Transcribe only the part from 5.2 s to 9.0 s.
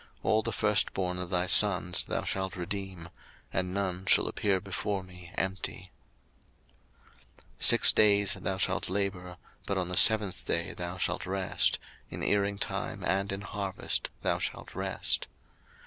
empty. 02:034:021 Six days thou shalt